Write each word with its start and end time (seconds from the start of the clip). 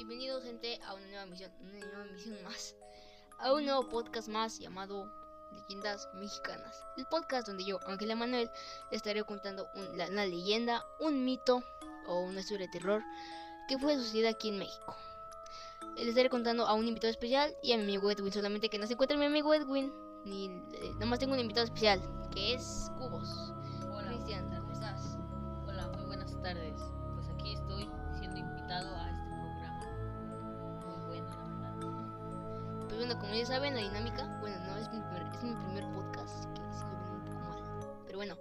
Bienvenidos 0.00 0.44
gente 0.44 0.80
a 0.86 0.94
una 0.94 1.06
nueva 1.08 1.26
misión, 1.26 1.52
una 1.60 1.78
nueva 1.78 2.04
misión 2.10 2.42
más, 2.42 2.74
a 3.38 3.52
un 3.52 3.66
nuevo 3.66 3.86
podcast 3.86 4.28
más 4.28 4.58
llamado 4.58 5.12
Leyendas 5.52 6.08
Mexicanas. 6.14 6.82
El 6.96 7.04
podcast 7.04 7.46
donde 7.46 7.66
yo, 7.66 7.78
Ángela 7.86 8.16
Manuel, 8.16 8.50
estaré 8.90 9.22
contando 9.24 9.68
un- 9.74 9.98
la- 9.98 10.08
una 10.08 10.24
leyenda, 10.24 10.86
un 11.00 11.22
mito 11.26 11.62
o 12.06 12.20
una 12.20 12.40
historia 12.40 12.64
de 12.66 12.72
terror 12.72 13.02
que 13.68 13.76
fue 13.78 13.94
sucedida 13.96 14.30
aquí 14.30 14.48
en 14.48 14.60
México. 14.60 14.96
Les 15.96 16.08
estaré 16.08 16.30
contando 16.30 16.66
a 16.66 16.72
un 16.72 16.88
invitado 16.88 17.10
especial 17.10 17.54
y 17.62 17.72
a 17.74 17.76
mi 17.76 17.82
amigo 17.82 18.10
Edwin, 18.10 18.32
solamente 18.32 18.70
que 18.70 18.78
no 18.78 18.86
se 18.86 18.94
encuentra 18.94 19.18
mi 19.18 19.26
amigo 19.26 19.52
Edwin, 19.52 19.92
ni 20.24 20.46
eh, 20.46 20.94
nomás 20.98 21.18
tengo 21.18 21.34
un 21.34 21.40
invitado 21.40 21.66
especial, 21.66 22.00
que 22.30 22.54
es 22.54 22.90
Cubos. 22.96 23.52
Hola, 23.92 24.08
Cristian, 24.08 24.48
¿cómo 24.60 24.72
estás? 24.72 25.18
Hola, 25.66 25.88
muy 25.88 26.06
buenas 26.06 26.40
tardes. 26.40 26.80
Bueno, 33.00 33.18
como 33.18 33.32
ya 33.32 33.46
saben, 33.46 33.74
la 33.74 33.80
dinámica, 33.80 34.26
bueno, 34.40 34.58
no 34.58 34.76
es 34.76 34.90
mi 34.90 35.00
primer, 35.00 35.22
es 35.32 35.42
mi 35.42 35.54
primer 35.54 35.84
podcast, 35.94 36.44
que 36.52 36.60
ven 36.60 37.14
un 37.14 37.24
poco 37.24 37.40
mal. 37.48 38.02
Pero 38.04 38.18
bueno, 38.18 38.36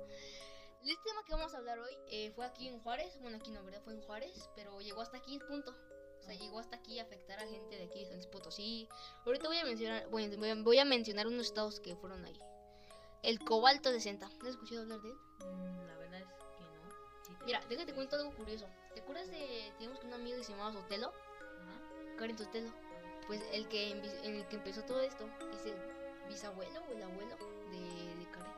el 0.84 0.98
tema 1.02 1.24
que 1.26 1.32
vamos 1.32 1.54
a 1.54 1.60
hablar 1.60 1.80
hoy 1.80 1.94
eh, 2.12 2.32
fue 2.32 2.46
aquí 2.46 2.68
en 2.68 2.78
Juárez, 2.82 3.18
bueno, 3.22 3.38
aquí 3.38 3.52
no, 3.52 3.64
¿verdad? 3.64 3.82
Fue 3.86 3.94
en 3.94 4.02
Juárez, 4.02 4.50
pero 4.58 4.82
llegó 4.82 5.00
hasta 5.00 5.16
aquí 5.16 5.36
el 5.36 5.42
punto. 5.48 5.74
O 6.20 6.22
sea, 6.22 6.36
llegó 6.36 6.60
hasta 6.60 6.76
aquí 6.76 7.00
a 7.00 7.04
afectar 7.04 7.40
a 7.40 7.48
gente 7.48 7.78
de 7.78 7.84
aquí 7.86 8.00
de 8.00 8.08
San 8.08 8.16
Luis 8.16 8.28
Potosí. 8.28 8.90
Ahorita 9.26 9.48
voy 9.48 9.60
a 9.60 9.64
mencionar, 9.64 10.10
bueno, 10.10 10.62
voy 10.62 10.78
a, 10.78 10.84
mencionar 10.84 11.28
unos 11.28 11.46
estados 11.46 11.80
que 11.80 11.96
fueron 11.96 12.26
ahí. 12.26 12.38
El 13.24 13.40
cobalto 13.40 13.94
de 13.94 14.02
Senta. 14.02 14.28
¿No 14.28 14.44
has 14.44 14.56
escuchado 14.56 14.82
hablar 14.82 15.00
de 15.00 15.12
él? 15.12 15.18
Mm, 15.40 15.88
la 15.88 15.98
verdad 16.00 16.20
es 16.20 16.28
que 16.28 16.64
no. 16.66 17.24
Sí 17.24 17.34
Mira, 17.46 17.62
déjate 17.70 17.94
cuento 17.94 18.18
algo 18.18 18.36
curioso. 18.36 18.68
¿Te 18.94 19.00
acuerdas 19.00 19.30
de, 19.30 19.72
teníamos 19.78 20.04
un 20.04 20.14
amigo 20.14 20.38
que 20.38 20.44
se 20.44 20.52
llamaba 20.52 20.74
Sotelo? 20.74 21.08
Ajá. 21.08 22.18
Karen 22.18 22.38
Sotelo. 22.38 22.89
Pues 23.30 23.46
el 23.54 23.68
que, 23.68 23.92
el 23.92 24.44
que 24.48 24.56
empezó 24.56 24.82
todo 24.82 25.02
esto 25.02 25.30
es 25.54 25.68
el 25.68 25.76
bisabuelo 26.28 26.82
o 26.90 26.92
el 26.96 27.04
abuelo 27.04 27.38
de, 27.70 27.80
de 28.18 28.26
Karen. 28.32 28.52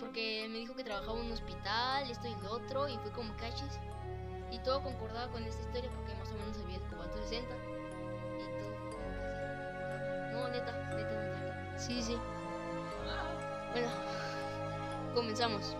Porque 0.00 0.46
me 0.48 0.60
dijo 0.60 0.74
que 0.74 0.82
trabajaba 0.82 1.20
en 1.20 1.26
un 1.26 1.32
hospital, 1.32 2.10
esto 2.10 2.26
y 2.26 2.34
lo 2.42 2.52
otro, 2.52 2.88
y 2.88 2.96
fue 2.96 3.12
como 3.12 3.36
cachis. 3.36 3.78
Y 4.50 4.58
todo 4.60 4.82
concordaba 4.82 5.30
con 5.30 5.44
esta 5.44 5.60
historia 5.60 5.90
porque 5.94 6.14
más 6.14 6.30
o 6.30 6.34
menos 6.36 6.56
había 6.64 6.76
el 6.78 6.82
cobalto 6.84 7.18
60. 7.18 7.54
Y 7.54 8.44
todo 8.58 8.72
como. 8.92 9.10
No, 10.32 10.48
neta, 10.48 10.72
neta, 10.96 11.22
neta. 11.22 11.78
Sí, 11.78 12.02
sí. 12.02 12.16
Bueno, 13.72 13.90
comenzamos. 15.14 15.76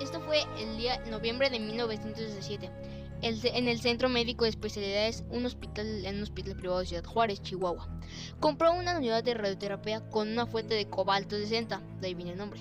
Esto 0.00 0.20
fue 0.22 0.42
el 0.58 0.76
día 0.76 0.98
noviembre 1.06 1.48
de 1.48 1.60
1917. 1.60 2.68
El 3.22 3.38
en 3.44 3.68
el 3.68 3.80
Centro 3.80 4.08
Médico 4.08 4.44
de 4.44 4.50
Especialidades, 4.50 5.24
un 5.30 5.44
hospital 5.44 6.06
en 6.06 6.16
un 6.16 6.22
hospital 6.22 6.56
privado 6.56 6.80
de 6.80 6.86
Ciudad 6.86 7.04
Juárez, 7.04 7.42
Chihuahua. 7.42 7.86
Compró 8.40 8.72
una 8.72 8.96
unidad 8.96 9.22
de 9.22 9.34
radioterapia 9.34 10.00
con 10.08 10.28
una 10.30 10.46
fuente 10.46 10.74
de 10.74 10.88
cobalto 10.88 11.36
60, 11.36 11.80
de 12.00 12.06
ahí 12.06 12.14
viene 12.14 12.32
el 12.32 12.38
nombre, 12.38 12.60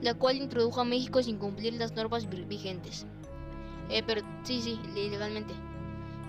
la 0.00 0.14
cual 0.14 0.36
introdujo 0.36 0.80
a 0.80 0.84
México 0.84 1.20
sin 1.22 1.38
cumplir 1.38 1.74
las 1.74 1.92
normas 1.94 2.28
vi- 2.30 2.44
vigentes. 2.44 3.06
Eh, 3.90 4.02
pero 4.06 4.22
sí, 4.44 4.62
sí, 4.62 4.78
ilegalmente. 4.94 5.52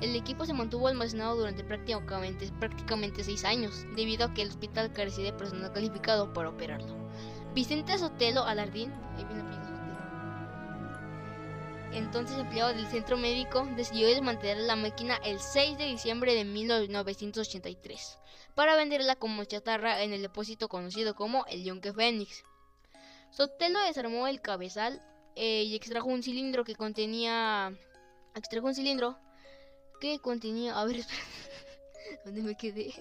El 0.01 0.15
equipo 0.15 0.45
se 0.45 0.53
mantuvo 0.53 0.87
almacenado 0.87 1.35
durante 1.37 1.63
prácticamente, 1.63 2.49
prácticamente 2.59 3.23
seis 3.23 3.45
años, 3.45 3.85
debido 3.95 4.25
a 4.25 4.33
que 4.33 4.41
el 4.41 4.49
hospital 4.49 4.91
carecía 4.91 5.25
de 5.25 5.33
personal 5.33 5.71
calificado 5.71 6.33
para 6.33 6.49
operarlo. 6.49 6.93
Vicente 7.53 7.97
Sotelo 7.99 8.43
Alardín, 8.43 8.91
ahí 9.15 9.23
viene 9.25 9.41
Sotelo, 9.43 9.62
entonces 11.95 12.37
empleado 12.37 12.73
del 12.73 12.87
centro 12.87 13.17
médico, 13.17 13.67
decidió 13.75 14.07
desmantelar 14.07 14.57
la 14.57 14.75
máquina 14.75 15.17
el 15.23 15.39
6 15.39 15.77
de 15.77 15.85
diciembre 15.85 16.33
de 16.35 16.45
1983 16.45 18.19
para 18.55 18.75
venderla 18.75 19.15
como 19.15 19.43
chatarra 19.45 20.03
en 20.03 20.13
el 20.13 20.21
depósito 20.21 20.67
conocido 20.69 21.15
como 21.15 21.45
el 21.47 21.63
Yonke 21.63 21.93
Fénix. 21.93 22.43
Sotelo 23.31 23.79
desarmó 23.81 24.27
el 24.27 24.41
cabezal 24.41 25.01
eh, 25.35 25.63
y 25.63 25.75
extrajo 25.75 26.07
un 26.07 26.21
cilindro 26.21 26.63
que 26.63 26.75
contenía. 26.75 27.73
Extrajo 28.35 28.67
un 28.67 28.75
cilindro 28.75 29.17
que 29.99 30.19
contenía. 30.19 30.79
A 30.79 30.85
ver, 30.85 30.97
espera. 30.97 31.23
¿Dónde 32.25 32.43
me 32.43 32.55
quedé? 32.55 32.93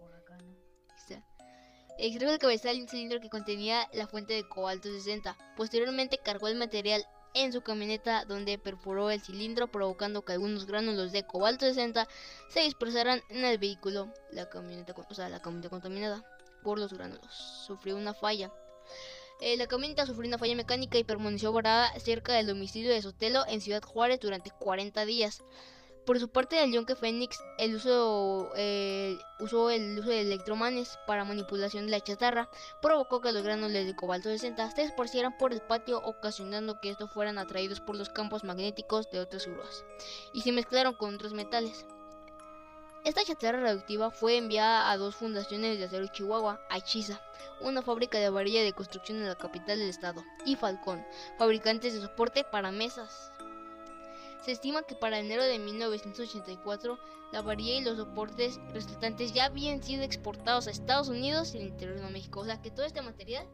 Por 0.00 0.12
acá, 0.14 0.36
¿no? 0.38 0.56
Ahí 0.88 0.96
está. 0.96 1.24
Extrajo 1.98 2.32
del 2.32 2.40
cabezal 2.40 2.80
un 2.80 2.88
cilindro 2.88 3.20
que 3.20 3.30
contenía 3.30 3.88
la 3.92 4.08
fuente 4.08 4.34
de 4.34 4.48
cobalto 4.48 4.88
60. 4.88 5.36
Posteriormente 5.56 6.18
cargó 6.18 6.48
el 6.48 6.56
material 6.56 7.06
en 7.34 7.52
su 7.52 7.62
camioneta 7.62 8.24
donde 8.24 8.58
perforó 8.58 9.10
el 9.10 9.20
cilindro 9.20 9.68
provocando 9.68 10.24
que 10.24 10.32
algunos 10.32 10.66
gránulos 10.66 11.12
de 11.12 11.26
cobalto 11.26 11.66
60 11.66 12.08
se 12.48 12.60
dispersaran 12.60 13.22
en 13.28 13.44
el 13.44 13.58
vehículo. 13.58 14.12
La 14.30 14.48
camioneta, 14.48 14.94
o 15.08 15.14
sea, 15.14 15.28
la 15.28 15.40
camioneta 15.40 15.70
contaminada 15.70 16.24
por 16.62 16.78
los 16.78 16.92
gránulos 16.92 17.32
sufrió 17.66 17.96
una 17.96 18.14
falla. 18.14 18.52
Eh, 19.40 19.56
la 19.56 19.68
camioneta 19.68 20.04
sufrió 20.04 20.28
una 20.28 20.38
falla 20.38 20.56
mecánica 20.56 20.98
y 20.98 21.04
permaneció 21.04 21.52
varada 21.52 21.92
cerca 22.00 22.32
del 22.32 22.48
domicilio 22.48 22.90
de 22.90 23.02
Sotelo 23.02 23.44
en 23.46 23.60
Ciudad 23.60 23.82
Juárez 23.82 24.18
durante 24.18 24.50
40 24.50 25.04
días. 25.04 25.44
Por 26.08 26.18
su 26.18 26.30
parte, 26.30 26.64
el 26.64 26.72
Yonke 26.72 26.96
Fénix 26.96 27.38
el 27.58 27.74
uso, 27.74 28.50
eh, 28.56 29.18
usó 29.40 29.68
el 29.68 29.98
uso 29.98 30.08
de 30.08 30.22
electromanes 30.22 30.98
para 31.06 31.26
manipulación 31.26 31.84
de 31.84 31.90
la 31.90 32.00
chatarra, 32.00 32.48
provocó 32.80 33.20
que 33.20 33.30
los 33.30 33.42
granulos 33.42 33.74
de 33.74 33.94
cobalto 33.94 34.30
60 34.30 34.70
se 34.70 34.84
esparcieran 34.84 35.36
por 35.36 35.52
el 35.52 35.60
patio, 35.60 35.98
ocasionando 36.02 36.80
que 36.80 36.88
estos 36.88 37.12
fueran 37.12 37.36
atraídos 37.36 37.80
por 37.80 37.94
los 37.94 38.08
campos 38.08 38.42
magnéticos 38.42 39.10
de 39.10 39.20
otras 39.20 39.46
grúas 39.46 39.84
y 40.32 40.40
se 40.40 40.50
mezclaron 40.50 40.94
con 40.94 41.14
otros 41.14 41.34
metales. 41.34 41.84
Esta 43.04 43.22
chatarra 43.22 43.60
radioactiva 43.60 44.10
fue 44.10 44.38
enviada 44.38 44.90
a 44.90 44.96
dos 44.96 45.14
fundaciones 45.14 45.78
de 45.78 45.84
acero 45.84 46.06
Chihuahua, 46.06 46.58
a 46.70 46.80
Chisa, 46.80 47.20
una 47.60 47.82
fábrica 47.82 48.16
de 48.16 48.30
varilla 48.30 48.62
de 48.62 48.72
construcción 48.72 49.18
en 49.18 49.28
la 49.28 49.34
capital 49.34 49.78
del 49.78 49.90
estado, 49.90 50.24
y 50.46 50.56
Falcón, 50.56 51.04
fabricantes 51.36 51.92
de 51.92 52.00
soporte 52.00 52.44
para 52.44 52.72
mesas. 52.72 53.30
Se 54.44 54.52
estima 54.52 54.82
que 54.84 54.94
para 54.94 55.18
enero 55.18 55.42
de 55.44 55.58
1984 55.58 56.98
la 57.32 57.42
varilla 57.42 57.74
y 57.74 57.80
los 57.82 57.96
soportes 57.98 58.58
resultantes 58.72 59.32
ya 59.34 59.44
habían 59.46 59.82
sido 59.82 60.02
exportados 60.02 60.66
a 60.66 60.70
Estados 60.70 61.08
Unidos 61.08 61.54
y 61.54 61.58
el 61.58 61.64
interior 61.68 62.00
de 62.00 62.08
México. 62.10 62.40
O 62.40 62.44
sea 62.44 62.60
que 62.62 62.70
todo 62.70 62.86
este 62.86 63.02
material 63.02 63.46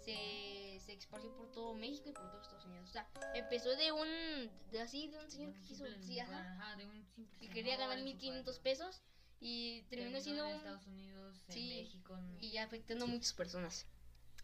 se, 0.00 0.78
se 0.80 0.92
esparció 0.94 1.30
por 1.36 1.50
todo 1.52 1.74
México 1.74 2.08
y 2.08 2.12
por 2.12 2.30
todo 2.30 2.40
Estados 2.42 2.64
Unidos. 2.64 2.88
O 2.88 2.92
sea, 2.92 3.08
empezó 3.34 3.70
de 3.76 3.92
un 3.92 4.50
de 4.70 4.80
así 4.80 5.08
de 5.08 5.18
un 5.18 5.30
señor 5.30 5.52
que 5.52 5.60
quiso 5.62 5.84
sí, 6.00 6.18
ajá, 6.20 6.54
ajá, 6.58 6.76
de 6.76 6.86
un 6.86 7.04
simple 7.14 7.38
que 7.38 7.48
quería 7.50 7.76
ganar 7.76 7.98
señor 7.98 8.08
en 8.14 8.20
su 8.20 8.26
1500 8.26 8.58
pueblo. 8.58 8.62
pesos 8.62 9.02
y 9.40 9.82
terminó 9.90 10.20
siendo 10.20 10.44
en 10.46 10.50
un 10.52 10.56
Estados 10.58 10.86
Unidos, 10.86 11.42
en 11.48 11.54
Sí, 11.54 11.68
México. 11.82 12.16
en- 12.16 12.36
y 12.42 12.56
afectando 12.58 13.04
a 13.04 13.08
muchas 13.08 13.32
personas, 13.34 13.86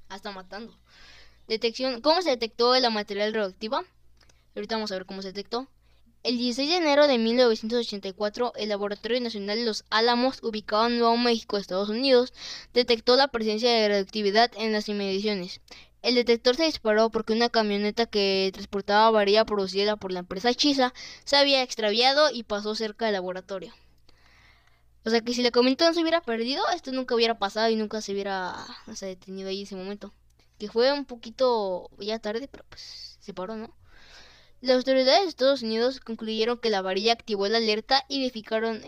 hasta 0.09 0.31
matando. 0.33 0.75
Detección, 1.49 2.01
¿cómo 2.03 2.21
se 2.23 2.31
detectó 2.31 2.79
la 2.79 2.91
material 2.91 3.33
radioactiva? 3.33 3.83
Ahorita 4.55 4.77
vamos 4.77 4.91
a 4.91 4.95
ver 4.95 5.07
cómo 5.07 5.23
se 5.23 5.29
detectó. 5.29 5.69
El 6.23 6.37
16 6.37 6.69
de 6.69 6.77
enero 6.77 7.07
de 7.07 7.17
1984, 7.17 8.53
el 8.57 8.69
Laboratorio 8.69 9.21
Nacional 9.21 9.57
de 9.57 9.65
Los 9.65 9.85
Álamos, 9.89 10.43
ubicado 10.43 10.87
en 10.87 10.99
Nuevo 10.99 11.17
México, 11.17 11.57
Estados 11.57 11.89
Unidos, 11.89 12.35
detectó 12.75 13.17
la 13.17 13.29
presencia 13.29 13.71
de 13.71 13.89
radioactividad 13.89 14.51
en 14.57 14.73
las 14.73 14.89
inmediaciones. 14.91 15.63
El 16.03 16.15
detector 16.15 16.57
se 16.57 16.65
disparó 16.65 17.11
porque 17.11 17.33
una 17.33 17.49
camioneta 17.49 18.07
que 18.07 18.51
transportaba 18.53 19.11
varilla 19.11 19.47
producida 19.47 19.97
por 19.97 20.13
la 20.13 20.21
empresa 20.21 20.53
Chisa 20.53 20.93
se 21.25 21.37
había 21.37 21.63
extraviado 21.63 22.31
y 22.31 22.43
pasó 22.43 22.75
cerca 22.75 23.07
del 23.07 23.15
laboratorio. 23.15 23.73
O 25.05 25.11
sea 25.11 25.23
que 25.23 25.33
si 25.33 25.43
la 25.43 25.51
camioneta 25.51 25.87
no 25.89 25.95
se 25.95 26.03
hubiera 26.03 26.21
perdido, 26.21 26.63
esto 26.75 26.93
nunca 26.93 27.15
hubiera 27.15 27.39
pasado 27.39 27.71
y 27.71 27.77
nunca 27.77 28.03
se 28.03 28.13
hubiera 28.13 28.55
o 28.87 28.95
sea, 28.95 29.09
detenido 29.09 29.49
ahí 29.49 29.63
ese 29.63 29.77
momento. 29.77 30.13
Que 30.59 30.69
fue 30.69 30.93
un 30.93 31.07
poquito 31.07 31.89
ya 31.99 32.19
tarde, 32.19 32.49
pero 32.49 32.65
pues 32.69 33.17
se 33.21 33.33
paró, 33.33 33.57
¿no? 33.57 33.75
Las 34.63 34.77
autoridades 34.77 35.23
de 35.23 35.29
Estados 35.31 35.63
Unidos 35.63 36.01
concluyeron 36.01 36.59
que 36.59 36.69
la 36.69 36.83
varilla 36.83 37.15
activó 37.15 37.49
la 37.49 37.57
alerta 37.57 38.05
y 38.09 38.21
decidieron 38.21 38.83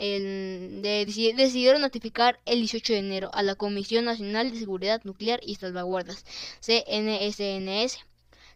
notificar 1.80 2.38
el 2.44 2.58
18 2.58 2.92
de 2.92 2.98
enero 2.98 3.30
a 3.32 3.42
la 3.42 3.54
Comisión 3.54 4.04
Nacional 4.04 4.50
de 4.50 4.58
Seguridad 4.58 5.00
Nuclear 5.04 5.40
y 5.42 5.54
Salvaguardas, 5.54 6.26
CNSNS. 6.60 8.00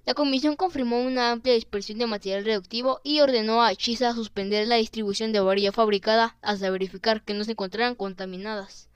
La 0.05 0.13
comisión 0.13 0.57
confirmó 0.57 1.01
una 1.01 1.31
amplia 1.31 1.55
dispersión 1.55 1.99
de 1.99 2.07
material 2.07 2.45
radioactivo 2.45 3.01
y 3.03 3.21
ordenó 3.21 3.63
a 3.63 3.75
Chisa 3.75 4.13
suspender 4.13 4.69
la 4.69 4.77
distribución 4.77 5.33
de 5.33 5.41
varilla 5.41 5.73
fabricada 5.73 6.37
hasta 6.43 6.69
verificar 6.69 7.25
que 7.25 7.33
no 7.33 7.45
se 7.45 7.53
encontraran 7.53 7.95
contaminadas. 7.95 8.91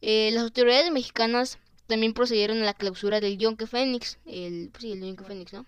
Eh, 0.00 0.30
las 0.32 0.42
autoridades 0.42 0.90
mexicanas 0.90 1.60
también 1.86 2.14
procedieron 2.14 2.60
a 2.62 2.64
la 2.64 2.74
clausura 2.74 3.20
del 3.20 3.38
Yonke 3.38 3.68
Fénix, 3.68 4.18
el, 4.26 4.70
pues 4.72 4.82
Yonke 4.82 5.22
Fénix, 5.22 5.52
¿no? 5.52 5.64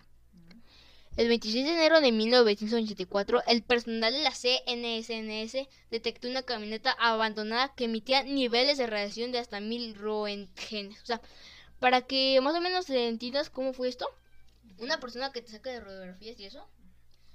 El 1.17 1.29
26 1.29 1.65
de 1.65 1.73
enero 1.75 2.01
de 2.01 2.11
1984, 2.11 3.43
el 3.47 3.63
personal 3.63 4.13
de 4.13 4.23
la 4.23 4.33
CNSNS 4.33 5.69
detectó 5.91 6.29
una 6.29 6.43
camioneta 6.43 6.91
abandonada 6.99 7.73
que 7.77 7.85
emitía 7.85 8.25
niveles 8.25 8.79
de 8.79 8.87
radiación 8.89 9.31
de 9.31 9.39
hasta 9.39 9.61
mil 9.61 9.95
roentgenes. 9.95 11.01
O 11.03 11.07
sea, 11.07 11.21
para 11.79 12.03
que 12.03 12.41
más 12.43 12.57
o 12.57 12.61
menos 12.61 12.91
entiendas 12.91 13.49
cómo 13.49 13.73
fue 13.73 13.89
esto, 13.89 14.09
una 14.79 14.99
persona 14.99 15.31
que 15.31 15.41
te 15.41 15.53
saca 15.53 15.71
de 15.71 15.81
radiografías 15.81 16.39
y 16.41 16.47
eso, 16.47 16.69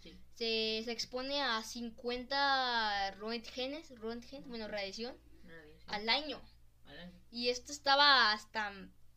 Sí. 0.03 0.17
se, 0.35 0.81
se 0.85 0.91
expone 0.91 1.41
a 1.41 1.61
50 1.63 3.11
roentgenes, 3.17 3.97
roentgen, 3.99 4.43
bueno, 4.47 4.67
radiación, 4.67 5.15
Radiación. 5.45 5.93
al 5.93 6.09
año. 6.09 6.41
Al 6.85 6.99
año. 6.99 7.13
Y 7.31 7.49
esto 7.49 7.71
estaba 7.73 8.31
hasta, 8.33 8.73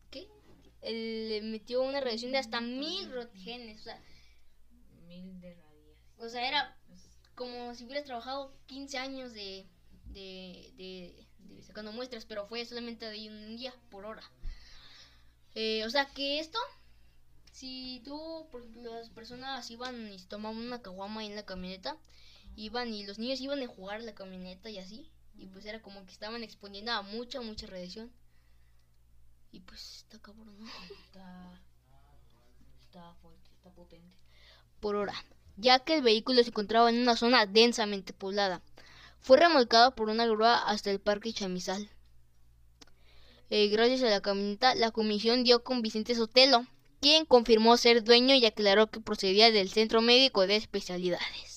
¿qué? 0.09 0.27
Él 0.81 1.41
metió 1.43 1.81
una 1.81 2.01
radiación 2.01 2.31
de 2.33 2.37
hasta 2.37 2.59
mil 2.61 3.11
roentgenes. 3.11 3.81
O 3.81 3.83
sea. 3.83 4.01
O 6.17 6.29
sea, 6.29 6.47
era 6.47 6.77
como 7.35 7.73
si 7.75 7.85
hubieras 7.85 8.05
trabajado 8.05 8.55
15 8.67 8.97
años 8.97 9.33
de, 9.33 9.67
de, 10.05 10.71
de, 10.77 11.27
de 11.39 11.63
sacando 11.63 11.91
muestras, 11.91 12.25
pero 12.25 12.45
fue 12.47 12.65
solamente 12.65 13.09
de 13.09 13.29
un 13.29 13.57
día 13.57 13.73
por 13.89 14.05
hora. 14.05 14.23
Eh, 15.55 15.83
o 15.85 15.89
sea 15.89 16.05
que 16.05 16.39
esto, 16.39 16.59
si 17.51 18.01
tú, 18.05 18.47
por 18.51 18.61
ejemplo, 18.61 18.93
las 18.93 19.09
personas 19.09 19.69
iban 19.69 20.11
y 20.11 20.19
se 20.19 20.27
tomaban 20.27 20.57
una 20.57 20.81
caguama 20.81 21.23
en 21.23 21.35
la 21.35 21.45
camioneta, 21.45 21.97
iban 22.55 22.93
y 22.93 23.05
los 23.05 23.19
niños 23.19 23.41
iban 23.41 23.61
a 23.61 23.67
jugar 23.67 24.01
a 24.01 24.03
la 24.03 24.15
camioneta 24.15 24.69
y 24.69 24.79
así, 24.79 25.11
y 25.35 25.47
pues 25.47 25.65
era 25.65 25.81
como 25.81 26.05
que 26.05 26.11
estaban 26.11 26.43
exponiendo 26.43 26.91
a 26.91 27.01
mucha, 27.01 27.41
mucha 27.41 27.67
radiación. 27.67 28.11
Y 29.51 29.59
pues 29.61 29.97
está 29.97 30.19
cabrón, 30.19 30.57
¿no? 30.59 30.67
Está. 31.05 31.61
Está 32.81 33.13
fuerte, 33.15 33.49
está 33.51 33.71
potente. 33.71 34.15
por 34.79 34.95
hora, 34.95 35.13
ya 35.57 35.79
que 35.79 35.95
el 35.95 36.01
vehículo 36.01 36.41
se 36.43 36.49
encontraba 36.49 36.89
en 36.89 37.01
una 37.01 37.15
zona 37.15 37.45
densamente 37.45 38.13
poblada. 38.13 38.61
Fue 39.19 39.37
remolcado 39.37 39.95
por 39.95 40.09
una 40.09 40.25
grúa 40.25 40.57
hasta 40.57 40.91
el 40.91 40.99
parque 40.99 41.33
Chamizal. 41.33 41.89
Eh, 43.49 43.67
gracias 43.67 44.01
a 44.03 44.09
la 44.09 44.21
camioneta, 44.21 44.75
la 44.75 44.91
comisión 44.91 45.43
dio 45.43 45.63
con 45.63 45.81
Vicente 45.81 46.15
Sotelo, 46.15 46.65
quien 47.01 47.25
confirmó 47.25 47.77
ser 47.77 48.03
dueño 48.03 48.33
y 48.35 48.45
aclaró 48.45 48.87
que 48.87 48.99
procedía 48.99 49.51
del 49.51 49.69
Centro 49.69 50.01
Médico 50.01 50.47
de 50.47 50.55
Especialidades. 50.55 51.53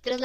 Tras, 0.00 0.20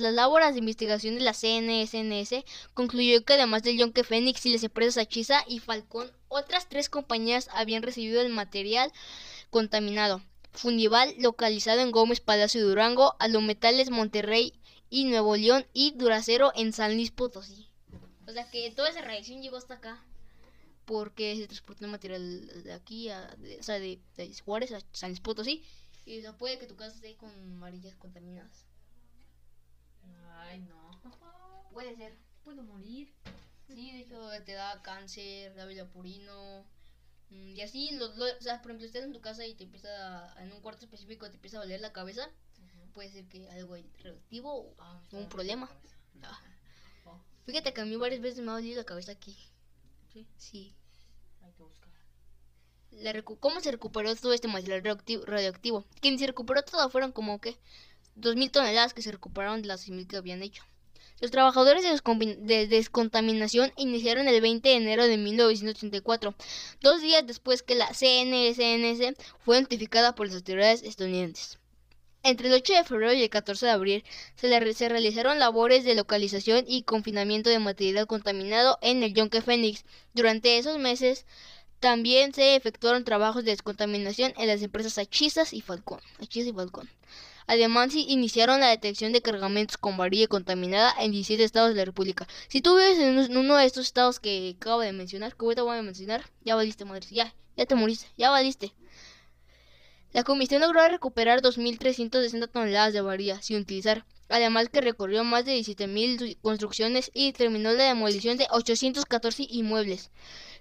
las 0.00 0.14
labores 0.14 0.54
de 0.54 0.58
investigación 0.58 1.16
de 1.16 1.20
la 1.20 1.34
CNSNS, 1.34 2.44
concluyó 2.72 3.24
que 3.24 3.34
además 3.34 3.62
del 3.62 3.76
Yonke 3.76 4.04
Fénix 4.04 4.46
y 4.46 4.52
las 4.54 4.64
empresas 4.64 5.02
Achisa 5.02 5.44
y 5.46 5.58
Falcón, 5.58 6.10
otras 6.32 6.68
tres 6.68 6.88
compañías 6.88 7.48
habían 7.52 7.82
recibido 7.82 8.20
el 8.20 8.30
material 8.30 8.92
contaminado. 9.50 10.22
Fundival, 10.52 11.14
localizado 11.18 11.80
en 11.80 11.92
Gómez 11.92 12.20
Palacio 12.20 12.66
Durango, 12.66 13.14
Alometales 13.18 13.90
Monterrey 13.90 14.52
y 14.90 15.04
Nuevo 15.04 15.36
León 15.36 15.66
y 15.72 15.92
Duracero 15.92 16.52
en 16.54 16.72
San 16.72 16.94
Luis 16.94 17.10
Potosí. 17.10 17.68
O 18.26 18.32
sea 18.32 18.48
que 18.50 18.70
toda 18.70 18.90
esa 18.90 19.02
reacción 19.02 19.42
llegó 19.42 19.56
hasta 19.56 19.74
acá 19.74 20.04
porque 20.84 21.36
se 21.36 21.46
transportó 21.46 21.84
el 21.84 21.90
material 21.90 22.62
de 22.64 22.72
aquí, 22.72 23.08
a, 23.08 23.20
de, 23.38 23.58
o 23.58 23.62
sea, 23.62 23.78
de, 23.78 24.00
de 24.16 24.34
Juárez 24.44 24.72
a 24.72 24.80
San 24.92 25.10
Luis 25.10 25.20
Potosí 25.20 25.64
y 26.04 26.18
o 26.18 26.20
sea, 26.20 26.36
puede 26.36 26.58
que 26.58 26.66
tu 26.66 26.76
casa 26.76 26.94
esté 26.94 27.16
con 27.16 27.30
amarillas 27.30 27.94
contaminadas. 27.96 28.66
Ay, 30.26 30.60
no. 30.60 31.00
Puede 31.72 31.96
ser. 31.96 32.16
Puedo 32.44 32.62
morir. 32.64 33.12
Sí, 33.68 33.92
de 33.92 34.00
hecho 34.00 34.30
te 34.44 34.52
da 34.52 34.82
cáncer, 34.82 35.54
dábila 35.54 35.86
purino. 35.86 36.66
mm, 37.30 37.54
Y 37.56 37.60
así, 37.62 37.90
lo- 37.92 38.14
lo- 38.16 38.26
o 38.26 38.40
sea, 38.42 38.60
por 38.60 38.70
ejemplo, 38.72 38.86
estás 38.86 39.04
en 39.04 39.12
tu 39.12 39.20
casa 39.20 39.46
y 39.46 39.54
te 39.54 39.64
empieza, 39.64 39.88
a- 40.34 40.42
en 40.42 40.52
un 40.52 40.60
cuarto 40.60 40.84
específico, 40.84 41.28
te 41.30 41.36
empieza 41.36 41.56
a 41.58 41.60
doler 41.60 41.80
la 41.80 41.92
cabeza, 41.92 42.28
puede 42.92 43.10
ser 43.10 43.24
que 43.26 43.48
algo 43.50 43.74
radioactivo 44.02 44.54
o 44.54 44.74
Ah, 44.78 45.00
un 45.12 45.28
problema. 45.30 45.70
la. 46.20 46.28
Ah. 46.28 46.40
Oh, 47.06 47.18
Fíjate 47.46 47.72
que 47.72 47.80
a 47.80 47.84
mí 47.86 47.96
varias 47.96 48.20
veces 48.20 48.40
me 48.44 48.50
ha 48.50 48.54
dolido 48.54 48.76
la 48.76 48.84
cabeza 48.84 49.12
aquí. 49.12 49.34
sí, 50.12 50.26
Sí. 50.36 50.74
hay 51.42 51.52
que 51.52 51.62
buscar. 51.62 51.90
La 52.90 53.12
recu- 53.14 53.38
¿Cómo 53.40 53.60
se 53.62 53.70
recuperó 53.72 54.14
todo 54.14 54.34
este 54.34 54.46
material 54.48 54.80
radioactivo? 54.80 55.24
radioactivo? 55.24 55.86
Que 56.02 56.10
ni 56.10 56.18
se 56.18 56.26
recuperó 56.26 56.62
todo, 56.62 56.90
fueron 56.90 57.12
como 57.12 57.40
que 57.40 57.56
2.000 58.14 58.50
toneladas 58.50 58.92
que 58.92 59.00
se 59.00 59.10
recuperaron 59.10 59.62
de 59.62 59.68
las 59.68 59.80
6.000 59.80 60.06
que 60.06 60.18
habían 60.18 60.42
hecho. 60.42 60.62
Los 61.22 61.30
trabajadores 61.30 61.84
de, 61.84 62.66
descontaminación 62.66 63.72
iniciaron 63.76 64.26
el 64.26 64.40
20 64.40 64.68
de 64.68 64.74
enero 64.74 65.06
de 65.06 65.18
1984, 65.18 66.34
dos 66.80 67.00
días 67.00 67.24
después 67.24 67.62
que 67.62 67.76
la 67.76 67.86
CNSNS 67.94 69.14
fue 69.38 69.60
notificada 69.60 70.16
por 70.16 70.26
las 70.26 70.34
autoridades 70.34 70.82
estadounidenses. 70.82 71.60
Entre 72.24 72.48
el 72.48 72.54
8 72.54 72.72
de 72.72 72.82
febrero 72.82 73.12
y 73.12 73.22
el 73.22 73.30
14 73.30 73.66
de 73.66 73.70
abril 73.70 74.04
se, 74.34 74.88
realizaron 74.88 75.38
labores 75.38 75.84
de 75.84 75.94
localización 75.94 76.64
y 76.66 76.82
confinamiento 76.82 77.50
de 77.50 77.60
material 77.60 78.08
contaminado 78.08 78.80
en 78.82 79.04
el 79.04 79.14
Yonke 79.14 79.42
Phoenix. 79.42 79.84
Durante 80.14 80.58
esos 80.58 80.78
meses 80.78 81.24
también 81.78 82.34
se 82.34 82.56
efectuaron 82.56 83.04
trabajos 83.04 83.44
de 83.44 83.52
descontaminación 83.52 84.34
en 84.38 84.48
las 84.48 84.60
empresas 84.60 84.98
Achizas 84.98 85.52
y 85.52 85.60
Falcón. 85.60 86.00
Y 86.18 86.52
Falcón. 86.52 86.90
Además, 87.46 87.94
iniciaron 87.94 88.60
la 88.60 88.68
detección 88.68 89.12
de 89.12 89.22
cargamentos 89.22 89.76
con 89.76 89.96
varilla 89.96 90.26
contaminada 90.28 90.94
en 90.98 91.12
17 91.12 91.44
estados 91.44 91.70
de 91.70 91.76
la 91.76 91.84
República. 91.84 92.26
Si 92.48 92.60
tú 92.60 92.76
vives 92.76 92.98
en 92.98 93.36
uno- 93.36 93.56
de 93.56 93.66
estos 93.66 93.86
estados 93.86 94.20
que 94.20 94.54
acabo 94.56 94.80
de 94.80 94.92
mencionar, 94.92 95.36
que 95.36 95.44
voy 95.44 95.78
a 95.78 95.82
mencionar, 95.82 96.24
ya 96.44 96.54
valiste, 96.56 96.84
madre. 96.84 97.06
Ya, 97.10 97.34
ya 97.56 97.66
te 97.66 97.74
moriste, 97.74 98.06
ya 98.16 98.30
valiste. 98.30 98.72
La 100.12 100.24
comisión 100.24 100.60
logró 100.60 100.86
recuperar 100.88 101.40
2.360 101.42 102.46
toneladas 102.46 102.92
de 102.92 103.00
varilla 103.00 103.40
sin 103.42 103.58
utilizar, 103.58 104.04
además 104.32 104.68
que 104.68 104.80
recorrió 104.80 105.24
más 105.24 105.44
de 105.44 105.56
17.000 105.56 106.38
construcciones 106.42 107.10
y 107.14 107.32
terminó 107.32 107.72
la 107.72 107.84
demolición 107.84 108.36
de 108.38 108.46
814 108.50 109.46
inmuebles. 109.50 110.10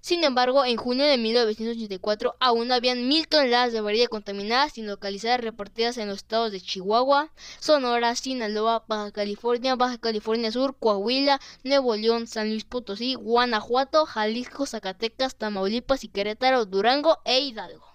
Sin 0.02 0.24
embargo, 0.24 0.66
en 0.66 0.78
junio 0.78 1.06
de 1.06 1.18
1984 1.18 2.36
aún 2.40 2.72
habían 2.72 3.08
mil 3.08 3.28
toneladas 3.28 3.72
de 3.74 3.82
varilla 3.82 4.08
contaminada 4.08 4.70
sin 4.70 4.88
localizar 4.88 5.42
repartidas 5.44 5.98
en 5.98 6.08
los 6.08 6.18
estados 6.18 6.52
de 6.52 6.60
Chihuahua, 6.62 7.32
Sonora, 7.60 8.16
Sinaloa, 8.16 8.84
Baja 8.88 9.12
California, 9.12 9.76
Baja 9.76 10.00
California 10.00 10.52
Sur, 10.52 10.76
Coahuila, 10.78 11.40
Nuevo 11.64 11.96
León, 11.96 12.28
San 12.28 12.50
Luis 12.50 12.66
Potosí, 12.66 13.14
Guanajuato, 13.16 14.06
Jalisco, 14.08 14.66
Zacatecas, 14.66 15.36
Tamaulipas 15.36 16.04
y 16.04 16.10
Querétaro, 16.10 16.66
Durango 16.66 17.20
e 17.26 17.40
Hidalgo 17.42 17.86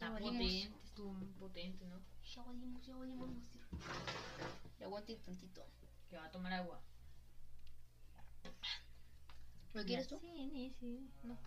Ya 0.00 0.10
valimos. 0.10 0.48
potente, 0.48 0.78
estuvo 0.84 1.12
muy 1.12 1.28
potente, 1.38 1.86
¿no? 1.86 2.00
Ya 2.34 2.42
valimos, 2.44 2.82
ya 2.86 2.94
valimos, 2.96 3.28
monstruo. 3.28 3.66
Tantito. 5.14 5.64
Que 6.10 6.16
va 6.16 6.26
a 6.26 6.30
tomar 6.30 6.52
agua. 6.52 6.80
¿Lo 9.72 9.84
quieres 9.84 10.08
tú? 10.08 10.18
Sí, 10.20 10.72
sí, 10.80 11.10
no. 11.22 11.38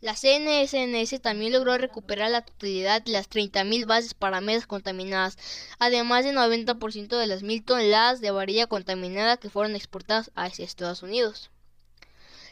La 0.00 0.14
CNSNS 0.14 1.20
también 1.20 1.52
logró 1.52 1.76
recuperar 1.76 2.30
la 2.30 2.42
totalidad 2.42 3.02
de 3.02 3.12
las 3.12 3.28
30.000 3.28 3.86
bases 3.86 4.14
para 4.14 4.40
mesas 4.40 4.66
contaminadas, 4.66 5.36
además 5.78 6.24
del 6.24 6.36
90% 6.36 7.18
de 7.18 7.26
las 7.26 7.42
1.000 7.42 7.64
toneladas 7.64 8.20
de 8.22 8.30
varilla 8.30 8.66
contaminada 8.66 9.36
que 9.36 9.50
fueron 9.50 9.76
exportadas 9.76 10.30
hacia 10.34 10.64
Estados 10.64 11.02
Unidos. 11.02 11.50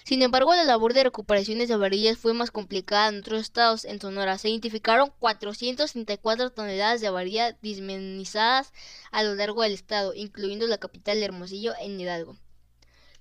Sin 0.08 0.22
embargo, 0.22 0.54
la 0.54 0.64
labor 0.64 0.94
de 0.94 1.04
recuperaciones 1.04 1.68
de 1.68 1.76
varillas 1.76 2.16
fue 2.16 2.32
más 2.32 2.50
complicada 2.50 3.08
en 3.10 3.18
otros 3.18 3.42
estados. 3.42 3.84
En 3.84 4.00
Sonora 4.00 4.38
se 4.38 4.48
identificaron 4.48 5.12
434 5.18 6.48
toneladas 6.50 7.02
de 7.02 7.10
varilla 7.10 7.52
dismenizadas 7.60 8.72
a 9.10 9.22
lo 9.22 9.34
largo 9.34 9.62
del 9.62 9.72
estado, 9.74 10.14
incluyendo 10.14 10.66
la 10.66 10.78
capital 10.78 11.18
de 11.18 11.26
Hermosillo 11.26 11.74
en 11.78 12.00
Hidalgo. 12.00 12.36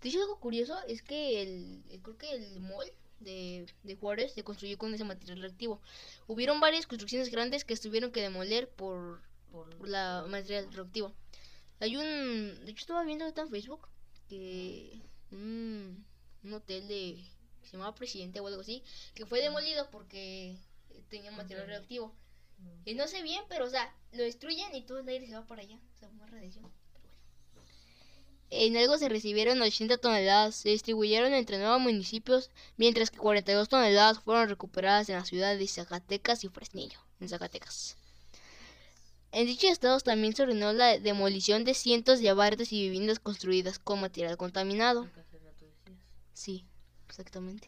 De 0.02 0.08
hecho, 0.08 0.22
algo 0.22 0.40
curioso 0.40 0.76
es 0.88 1.02
que 1.02 1.42
el, 1.42 1.84
el- 1.90 2.02
creo 2.02 2.18
que 2.18 2.32
el 2.32 2.60
mall 2.62 2.90
de, 3.20 3.66
Juárez 4.00 4.32
se 4.34 4.44
construyó 4.46 4.78
con 4.78 4.94
ese 4.94 5.04
material 5.04 5.42
reactivo. 5.42 5.82
Hubieron 6.28 6.62
varias 6.62 6.88
construcciones 6.88 7.30
grandes 7.32 7.66
que 7.66 7.76
tuvieron 7.76 8.12
que 8.12 8.22
demoler 8.22 8.70
por, 8.70 9.22
Por, 9.52 9.90
la 9.90 10.24
material 10.30 10.72
reactivo. 10.72 11.14
Hay 11.82 11.98
un, 11.98 12.06
de 12.66 12.72
hecho 12.72 12.82
estaba 12.82 13.04
viendo 13.04 13.26
en 13.26 13.50
Facebook 13.50 13.90
que 14.30 15.02
un, 15.32 16.06
un 16.48 16.54
hotel 16.54 16.88
de 16.88 17.24
que 17.62 17.68
se 17.68 17.74
llamaba 17.74 17.96
Presidente 17.96 18.40
o 18.40 18.48
algo 18.48 18.62
así, 18.62 18.84
que 19.14 19.26
fue 19.26 19.42
demolido 19.42 19.90
porque 19.92 20.58
tenía 21.10 21.32
material 21.32 21.64
Ok. 21.64 21.70
reactivo. 21.70 22.16
Mm. 22.60 22.90
Y 22.90 22.94
no 22.96 23.08
sé 23.08 23.22
bien, 23.22 23.44
pero 23.50 23.66
o 23.66 23.70
sea, 23.70 23.94
lo 24.14 24.24
destruyen 24.24 24.74
y 24.76 24.82
todo 24.84 25.00
el 25.00 25.08
aire 25.08 25.28
se 25.28 25.34
va 25.34 25.46
para 25.46 25.62
allá. 25.62 25.80
O 25.96 26.00
sea, 26.00 26.10
más 26.12 26.30
radiación. 26.32 26.66
Pero 26.94 27.04
bueno. 27.04 27.22
En 28.50 28.78
algo 28.78 28.98
se 28.98 29.10
recibieron 29.10 29.62
80 29.62 29.98
toneladas, 29.98 30.56
se 30.56 30.70
distribuyeron 30.70 31.34
entre 31.34 31.58
nueve 31.58 31.78
municipios, 31.80 32.50
mientras 32.78 33.12
que 33.12 33.18
42 33.18 33.70
toneladas 33.70 34.20
fueron 34.20 34.50
recuperadas 34.50 35.10
en 35.10 35.16
las 35.16 35.28
ciudades 35.28 35.60
de 35.60 35.68
Zacatecas 35.68 36.44
y 36.44 36.50
Fresnillo, 36.50 37.00
en 37.20 37.30
Zacatecas. 37.30 37.98
En 39.34 39.46
dichos 39.46 39.72
estados 39.72 40.04
también 40.04 40.34
se 40.36 40.44
ordenó 40.44 40.72
la 40.74 40.98
demolición 40.98 41.66
de 41.66 41.74
cientos 41.74 42.22
de 42.22 42.32
barrios 42.34 42.72
y 42.72 42.82
viviendas 42.84 43.20
construidas 43.20 43.78
con 43.78 44.00
material 44.02 44.38
contaminado 44.38 45.04
que 45.14 45.20
hace 45.20 45.38
rato 45.40 45.66
decías. 45.66 46.00
Sí, 46.38 46.64
exactamente. 47.10 47.68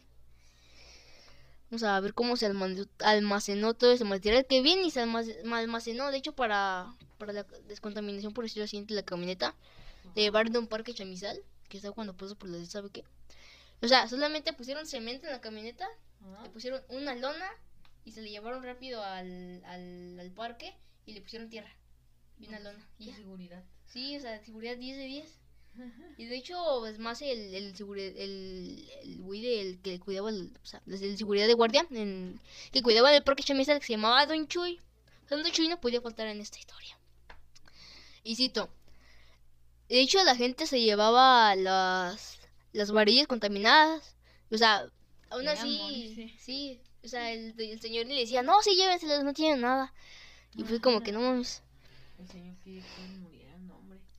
Vamos 1.70 1.84
a 1.84 2.00
ver 2.00 2.14
cómo 2.14 2.36
se 2.36 2.48
almacenó, 3.00 3.74
todo 3.74 3.92
ese 3.92 4.04
material 4.04 4.46
que 4.48 4.62
bien 4.62 4.80
y 4.84 4.92
se 4.92 5.02
almace- 5.02 5.40
almacenó, 5.54 6.10
de 6.12 6.18
hecho, 6.18 6.34
para, 6.34 6.96
para 7.18 7.34
la 7.34 7.44
descontaminación, 7.68 8.34
por 8.34 8.44
decirlo 8.46 8.66
así, 8.66 8.84
de 8.84 8.96
la 8.96 9.04
camioneta, 9.04 9.56
de 10.16 10.22
llevar 10.22 10.50
de 10.50 10.60
un 10.60 10.68
parque 10.68 10.94
chamizal, 10.94 11.40
que 11.68 11.78
está 11.78 11.92
cuando 11.92 12.16
pasó 12.18 12.36
por 12.36 12.50
la 12.50 12.58
de 12.58 12.66
sabe 12.66 12.90
qué. 12.92 13.04
O 13.82 13.88
sea, 13.88 14.08
solamente 14.08 14.54
pusieron 14.54 14.86
cemento 14.88 15.28
en 15.28 15.34
la 15.34 15.42
camioneta 15.42 15.88
Ajá. 16.22 16.44
Le 16.44 16.50
pusieron 16.50 16.82
una 16.90 17.16
lona 17.16 17.50
y 18.04 18.12
se 18.12 18.22
le 18.22 18.30
llevaron 18.30 18.62
rápido 18.64 19.02
al, 19.04 19.64
al, 19.66 20.20
al 20.20 20.32
parque 20.32 20.76
y 21.06 21.14
le 21.14 21.22
pusieron 21.22 21.50
tierra 21.50 21.74
y 22.40 22.48
una 22.48 22.60
lona. 22.60 22.88
Y 23.00 23.06
Qué 23.06 23.14
seguridad. 23.16 23.64
Sí, 23.86 24.18
o 24.18 24.20
sea, 24.20 24.44
seguridad 24.44 24.76
10 24.78 24.98
de 24.98 25.06
10. 25.06 25.40
Y 26.18 26.26
de 26.26 26.36
hecho, 26.36 26.86
es 26.88 27.00
más 27.00 27.22
el, 27.22 27.54
el, 27.56 27.74
el, 27.78 28.90
el 29.04 29.18
güey 29.22 29.42
del 29.42 29.80
que 29.82 30.00
cuidaba, 30.00 30.30
el, 30.30 30.52
o 30.62 30.66
sea, 30.66 30.82
desde 30.86 31.06
el 31.06 31.18
seguridad 31.18 31.48
de 31.48 31.54
guardia, 31.54 31.88
en- 31.92 32.40
que 32.72 32.82
cuidaba 32.82 33.12
del 33.12 33.24
parque 33.24 33.44
Chamizal, 33.44 33.80
que 33.80 33.86
se 33.86 33.94
llamaba 33.94 34.26
Don 34.26 34.48
Chuy. 34.48 34.80
Don 35.30 35.44
Chuy 35.52 35.68
no 35.70 35.80
podía 35.80 36.02
faltar 36.02 36.28
en 36.28 36.42
esta 36.42 36.60
historia. 36.60 36.98
Y 38.24 38.36
cito, 38.36 38.70
de 39.88 40.02
hecho 40.02 40.22
la 40.24 40.36
gente 40.36 40.68
se 40.68 40.82
llevaba 40.82 41.56
las, 41.56 42.40
las 42.74 42.92
varillas 42.92 43.28
contaminadas. 43.28 44.16
O 44.52 44.58
sea, 44.58 44.90
aún 45.30 45.46
así, 45.54 46.36
sí. 46.40 46.82
O 47.04 47.08
sea, 47.08 47.32
el, 47.32 47.54
el 47.58 47.80
señor 47.80 48.08
le 48.08 48.16
decía, 48.16 48.44
no, 48.44 48.62
sí, 48.62 48.76
llévenselas, 48.76 49.24
no 49.24 49.34
tienen 49.34 49.62
nada. 49.62 49.94
Y 50.56 50.64
fue 50.66 50.82
como 50.82 51.02
que 51.02 51.14
no 51.14 51.22
mames. 51.22 51.64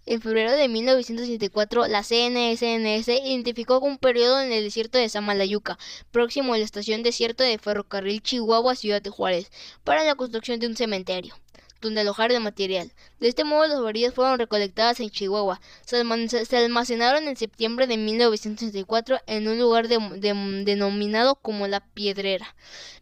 En 0.07 0.21
febrero 0.21 0.53
de 0.53 0.69
1964, 0.69 1.87
la 1.87 2.03
CNSNS 2.03 3.09
identificó 3.09 3.79
un 3.79 3.99
periodo 3.99 4.41
en 4.41 4.51
el 4.51 4.65
desierto 4.65 4.99
de 4.99 5.09
Samalayuca, 5.09 5.79
próximo 6.11 6.55
a 6.55 6.59
la 6.59 6.65
estación 6.65 7.03
desierto 7.03 7.45
de 7.45 7.59
ferrocarril 7.59 8.23
Chihuahua 8.23 8.75
Ciudad 8.75 9.03
de 9.03 9.11
Juárez, 9.11 9.53
para 9.85 10.03
la 10.05 10.17
construcción 10.17 10.59
de 10.59 10.67
un 10.67 10.77
cementerio, 10.77 11.35
donde 11.81 12.01
alojar 12.03 12.31
el 12.33 12.41
material. 12.41 12.93
De 13.19 13.29
este 13.29 13.45
modo, 13.45 13.67
las 13.67 13.81
varillas 13.81 14.15
fueron 14.15 14.39
recolectadas 14.39 15.01
en 15.01 15.11
Chihuahua. 15.11 15.61
Se, 15.85 16.57
almacenaron 16.57 17.27
en 17.29 17.37
septiembre 17.37 17.87
de 17.87 17.97
1964 17.97 19.19
en 19.27 19.49
un 19.49 19.59
lugar 19.59 19.89
de- 19.89 19.99
de- 20.17 20.65
denominado 20.65 21.37
como 21.37 21.67
la 21.67 21.81
Piedrera, 21.81 22.55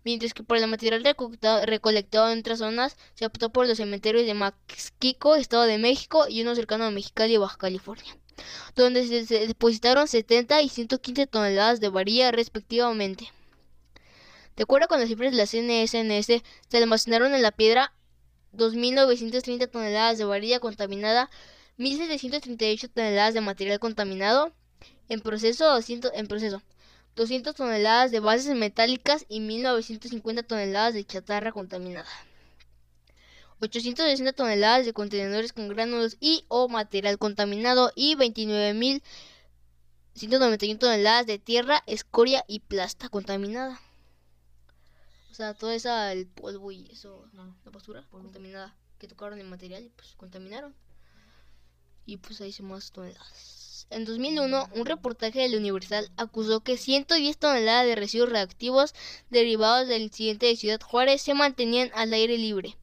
mientras 0.05 0.35
que 0.35 0.43
por 0.43 0.57
el 0.57 0.67
material 0.69 1.03
recolectado, 1.67 2.31
en 2.31 2.39
otras 2.41 2.59
zonas 2.59 2.97
se 3.15 3.27
optó 3.27 3.51
por 3.51 3.67
los 3.67 3.77
cementerios 3.79 4.27
de 4.27 4.35
Maxquico, 4.35 5.37
Estado 5.37 5.65
de 5.65 5.79
México, 5.79 6.27
y 6.29 6.43
uno 6.43 6.55
cercano 6.55 6.85
a 6.85 6.91
Mexicali, 6.91 7.37
Baja 7.37 7.57
California, 7.59 8.17
donde 8.77 9.07
se, 9.07 9.27
se 9.27 9.47
depositaron 9.47 10.07
70 10.09 10.63
y 10.63 10.69
115 10.69 11.27
toneladas 11.27 11.81
de 11.81 11.89
varilla 11.89 12.31
respectivamente. 12.31 13.33
De 14.57 14.65
acuerdo 14.65 14.89
con 14.89 14.99
las 14.99 15.09
cifras 15.09 15.31
de 15.31 15.37
la 15.37 15.47
CNSNS, 15.47 16.43
se 16.69 16.77
almacenaron 16.77 17.33
en 17.33 17.43
la 17.43 17.53
piedra 17.53 17.93
2.930 18.55 19.71
toneladas 19.71 20.19
de 20.19 20.25
varilla 20.25 20.61
contaminada, 20.61 21.31
1.738 21.79 22.91
toneladas 22.93 23.35
de 23.35 23.41
material 23.41 23.79
contaminado, 23.79 24.53
en 25.09 25.21
proceso, 25.21 25.67
200, 25.67 26.13
en 26.15 26.27
proceso 26.27 26.63
200 27.19 27.55
toneladas 27.55 28.11
de 28.13 28.21
bases 28.21 28.57
metálicas 28.57 29.27
y 29.29 29.41
1.950 29.41 30.47
toneladas 30.47 30.95
de 30.95 31.05
chatarra 31.05 31.53
contaminada. 31.53 32.09
860 33.61 34.33
toneladas 34.35 34.87
de 34.87 34.93
contenedores 34.93 35.53
con 35.53 35.69
gránulos 35.69 36.17
y 36.21 36.45
o 36.47 36.69
material 36.69 37.19
contaminado 37.19 37.91
y 37.97 38.15
29.191 38.15 40.79
toneladas 40.79 41.27
de 41.27 41.41
tierra, 41.41 41.83
escoria 41.87 42.45
y 42.47 42.61
plasta 42.61 43.09
contaminada. 43.09 43.81
O 45.31 45.35
sea, 45.35 45.55
toda 45.55 45.75
esa, 45.75 46.13
el 46.13 46.27
polvo 46.27 46.73
y 46.73 46.89
eso, 46.91 47.29
No. 47.33 47.57
la 47.65 47.71
basura 47.71 48.03
Polvo. 48.11 48.25
contaminada 48.25 48.75
que 48.99 49.09
tocaron 49.09 49.39
el 49.39 49.47
material 49.47 49.85
y 49.85 49.89
pues 49.91 50.15
contaminaron. 50.17 50.75
Y 52.07 52.17
pues 52.17 52.41
ahí 52.41 52.53
se 52.53 52.63
más 52.63 52.91
toneladas. 52.91 53.87
En 53.91 54.05
2001, 54.05 54.69
un 54.75 54.87
reportaje 54.87 55.41
del 55.41 55.55
Universal 55.57 56.11
acusó 56.17 56.61
que 56.61 56.77
110 56.77 57.39
toneladas 57.39 57.87
de 57.87 57.95
residuos 57.95 58.31
reactivos 58.31 58.95
derivados 59.31 59.89
del 59.89 60.03
incidente 60.03 60.47
de 60.47 60.57
Ciudad 60.57 60.81
Juárez 60.81 61.23
se 61.23 61.35
mantenían 61.35 61.91
al 61.95 62.13
aire 62.13 62.37
libre. 62.37 62.77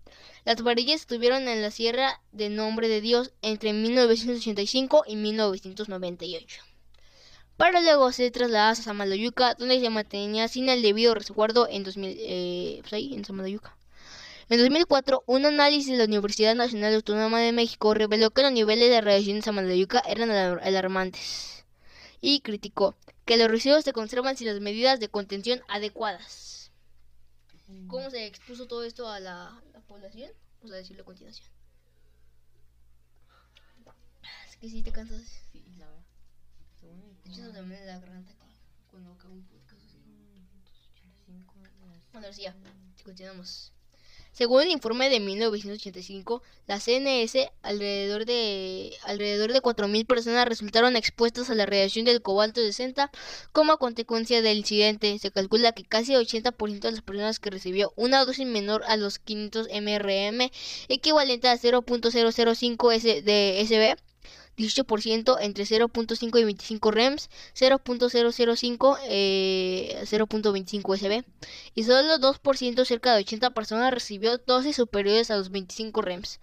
Las 0.45 0.61
varillas 0.61 1.01
estuvieron 1.01 1.47
en 1.47 1.61
la 1.61 1.71
Sierra 1.71 2.21
de 2.31 2.49
Nombre 2.49 2.87
de 2.87 3.01
Dios 3.01 3.33
entre 3.41 3.73
1985 3.73 5.03
y 5.07 5.15
1998. 5.15 6.61
Para 7.57 7.79
luego 7.81 8.11
ser 8.11 8.31
trasladadas 8.31 8.79
a 8.81 8.83
Samalayuca, 8.83 9.53
donde 9.55 9.79
se 9.79 9.89
mantenía 9.89 10.47
sin 10.47 10.67
el 10.69 10.81
debido 10.81 11.13
resguardo 11.15 11.67
en 11.69 11.83
2000, 11.83 12.17
eh, 12.19 12.77
pues 12.81 12.93
ahí, 12.93 13.13
en 13.15 13.23
Samalayuca. 13.23 13.77
En 14.49 14.59
2004, 14.59 15.23
un 15.25 15.45
análisis 15.45 15.87
de 15.91 15.97
la 15.97 16.03
Universidad 16.05 16.53
Nacional 16.55 16.93
Autónoma 16.95 17.39
de 17.39 17.51
México 17.53 17.93
reveló 17.93 18.29
que 18.31 18.41
los 18.43 18.51
niveles 18.51 18.89
de 18.89 19.01
radiación 19.01 19.37
en 19.37 19.41
Samalayuca 19.43 20.03
eran 20.07 20.29
alar- 20.29 20.61
alarmantes 20.63 21.65
y 22.21 22.41
criticó 22.41 22.95
que 23.25 23.37
los 23.37 23.47
residuos 23.49 23.83
se 23.83 23.93
conservan 23.93 24.35
sin 24.37 24.47
las 24.47 24.59
medidas 24.59 24.99
de 24.99 25.09
contención 25.09 25.61
adecuadas. 25.67 26.71
Mm. 27.67 27.87
¿Cómo 27.87 28.09
se 28.11 28.25
expuso 28.27 28.67
todo 28.67 28.83
esto 28.83 29.07
a 29.09 29.19
la, 29.19 29.61
la 29.73 29.79
población? 29.81 30.29
Vamos 30.59 30.73
a 30.73 30.77
decirlo 30.77 31.03
a 31.03 31.05
continuación. 31.05 31.47
Es 34.49 34.57
que 34.57 34.69
sí 34.69 34.83
te 34.83 34.91
cansas. 34.91 35.44
Eso 37.29 37.49
también 37.51 37.85
la 37.85 37.99
garganta 37.99 38.31
que 38.33 38.45
cuando 38.91 39.11
acabo 39.13 39.33
un 39.33 39.43
podcast 39.43 39.83
así. 39.85 39.97
185 40.03 41.55
las- 41.61 42.11
Bueno, 42.13 42.33
sí 42.33 42.43
ya, 42.43 42.55
continuamos. 43.03 43.71
Según 44.31 44.63
el 44.63 44.69
informe 44.71 45.09
de 45.09 45.21
1985, 45.21 46.43
la 46.67 46.81
CNS, 46.81 47.49
alrededor 47.61 48.25
de, 48.25 48.93
alrededor 49.03 49.53
de 49.53 49.61
4.000 49.61 50.05
personas 50.05 50.45
resultaron 50.45 50.97
expuestas 50.97 51.49
a 51.49 51.55
la 51.55 51.65
radiación 51.65 52.03
del 52.03 52.21
cobalto 52.21 52.59
60 52.59 53.11
como 53.53 53.77
consecuencia 53.77 54.41
del 54.41 54.57
incidente. 54.57 55.17
Se 55.19 55.31
calcula 55.31 55.71
que 55.71 55.85
casi 55.85 56.13
el 56.13 56.19
80% 56.27 56.89
de 56.89 56.91
las 56.91 57.01
personas 57.01 57.39
que 57.39 57.49
recibió 57.49 57.93
una 57.95 58.25
dosis 58.25 58.45
menor 58.45 58.83
a 58.89 58.97
los 58.97 59.19
500 59.19 59.69
mrm, 59.69 60.51
equivalente 60.89 61.47
a 61.47 61.57
0.005 61.57 62.91
S 62.91 63.21
de 63.21 63.61
SB, 63.61 63.95
18% 64.57 65.37
entre 65.41 65.65
0.5 65.65 66.39
y 66.39 66.43
25 66.43 66.91
REMS, 66.91 67.29
0.005 67.55 68.97
eh, 69.07 70.03
0.25 70.03 70.97
SB 70.97 71.25
y 71.73 71.83
solo 71.83 72.17
2%, 72.17 72.85
cerca 72.85 73.13
de 73.13 73.21
80 73.21 73.51
personas, 73.51 73.93
recibió 73.93 74.37
dosis 74.37 74.75
superiores 74.75 75.31
a 75.31 75.37
los 75.37 75.51
25 75.51 76.01
REMS. 76.01 76.39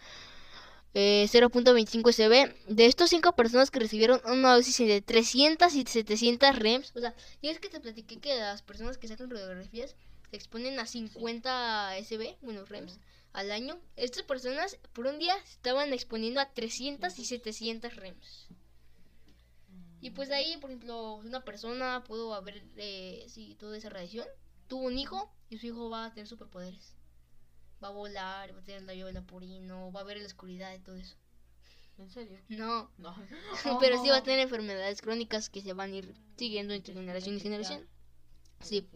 Eh, 0.95 1.27
0.25 1.33 2.13
SB. 2.13 2.55
De 2.69 2.87
estos 2.87 3.11
5 3.11 3.33
personas 3.33 3.71
que 3.71 3.81
recibieron 3.81 4.21
una 4.27 4.55
dosis 4.55 4.77
de 4.79 5.01
300 5.01 5.75
y 5.75 5.85
700 5.85 6.59
REMS, 6.59 6.93
o 6.95 7.01
sea, 7.01 7.15
ya 7.43 7.51
es 7.51 7.61
que 7.61 7.71
te 7.71 7.81
platiqué 7.81 8.19
que 8.19 8.37
las 8.37 8.63
personas 8.63 8.99
que 8.99 9.09
sacan 9.09 9.31
radiografías 9.31 9.97
se 10.31 10.37
exponen 10.37 10.79
a 10.79 10.87
50 10.87 11.97
SB, 12.05 12.37
bueno, 12.43 12.65
REMS, 12.67 12.99
al 13.33 13.51
año. 13.51 13.81
Estas 13.97 14.25
personas 14.25 14.79
por 14.93 15.07
un 15.07 15.19
día 15.19 15.37
estaban 15.45 15.93
exponiendo 15.93 16.41
a 16.41 16.53
300 16.53 17.19
y 17.19 17.25
700 17.25 17.97
REMS. 17.97 18.49
Y 20.01 20.11
pues 20.11 20.29
de 20.29 20.35
ahí, 20.35 20.57
por 20.57 20.71
ejemplo, 20.71 21.15
una 21.15 21.45
persona 21.45 22.03
pudo 22.05 22.35
haber, 22.35 22.65
eh, 22.77 23.25
sí, 23.29 23.55
toda 23.59 23.77
esa 23.77 23.89
radiación, 23.89 24.27
tuvo 24.67 24.87
un 24.87 24.99
hijo 24.99 25.33
y 25.49 25.59
su 25.59 25.67
hijo 25.67 25.91
va 25.91 26.07
a 26.07 26.13
tener 26.13 26.27
superpoderes. 26.27 26.97
Va 27.83 27.89
a 27.89 27.93
volar, 27.93 28.55
va 28.55 28.61
a 28.61 28.65
tener 28.65 28.83
la 28.83 28.95
llave 28.95 29.13
del 29.13 29.23
purino, 29.25 29.93
va 29.93 30.01
a 30.01 30.05
ver 30.05 30.19
la 30.19 30.27
oscuridad 30.27 30.75
y 30.75 30.81
todo 30.81 30.97
eso. 30.97 31.17
¿En 31.99 32.11
serio? 32.11 32.41
No, 32.49 32.91
No. 32.99 33.15
pero 33.81 34.03
sí 34.03 34.09
va 34.09 34.19
a 34.19 34.23
tener 34.23 34.41
enfermedades 34.41 35.01
crónicas 35.03 35.49
que 35.49 35.61
se 35.61 35.73
van 35.73 35.93
a 35.93 35.97
ir 35.97 36.15
siguiendo 36.37 36.75
entre 36.75 36.95
generación 36.95 37.37
y 37.37 37.41
generación. 37.41 37.87
Sí. 38.61 38.89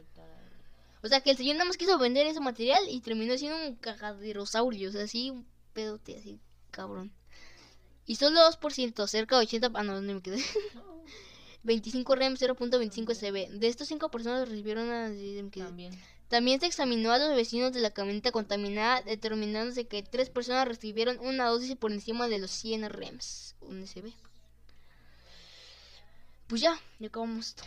O 1.06 1.08
sea 1.08 1.20
que 1.20 1.30
el 1.30 1.36
señor 1.36 1.54
nada 1.54 1.66
más 1.66 1.76
quiso 1.76 1.98
vender 1.98 2.26
ese 2.26 2.40
material 2.40 2.82
y 2.88 3.00
terminó 3.00 3.38
siendo 3.38 3.64
un 3.64 3.76
cagaderosaurio, 3.76 4.88
o 4.88 4.92
sea, 4.92 5.04
así 5.04 5.30
un 5.30 5.46
pedote 5.72 6.18
así, 6.18 6.40
cabrón. 6.72 7.12
Y 8.06 8.16
solo 8.16 8.40
2%, 8.40 9.06
cerca 9.06 9.36
de 9.36 9.42
80, 9.42 9.70
ah 9.72 9.82
no, 9.84 10.00
no 10.00 10.14
me 10.14 10.20
quedé. 10.20 10.42
25 11.62 12.14
REM 12.16 12.34
0.25 12.34 13.14
SB. 13.14 13.50
De 13.56 13.68
estos 13.68 13.86
5 13.86 14.10
personas 14.10 14.48
recibieron 14.48 14.88
quedé. 15.50 15.64
También. 15.64 15.96
También 16.26 16.58
se 16.58 16.66
examinó 16.66 17.12
a 17.12 17.18
los 17.18 17.36
vecinos 17.36 17.72
de 17.72 17.80
la 17.80 17.92
camioneta 17.92 18.32
contaminada, 18.32 19.02
determinándose 19.02 19.86
que 19.86 20.02
tres 20.02 20.28
personas 20.28 20.66
recibieron 20.66 21.20
una 21.20 21.46
dosis 21.46 21.76
por 21.76 21.92
encima 21.92 22.26
de 22.26 22.40
los 22.40 22.50
100 22.50 22.90
REMs, 22.90 23.54
un 23.60 23.86
SB. 23.86 24.12
Pues 26.48 26.60
ya, 26.60 26.80
ya 26.98 27.06
acabamos 27.06 27.46
esto. 27.46 27.62